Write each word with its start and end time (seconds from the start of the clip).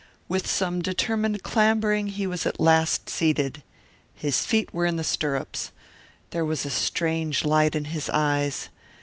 With 0.27 0.47
some 0.47 0.81
determined 0.81 1.43
clambering 1.43 2.07
he 2.07 2.25
was 2.25 2.47
at 2.47 2.59
last 2.59 3.07
seated. 3.07 3.61
His 4.15 4.43
feet 4.43 4.73
were 4.73 4.87
in 4.87 4.95
the 4.95 5.03
stirrups. 5.03 5.71
There 6.31 6.43
was 6.43 6.65
a 6.65 6.71
strange 6.71 7.45
light 7.45 7.75
in 7.75 7.85
his 7.85 8.09
eyes. 8.09 8.69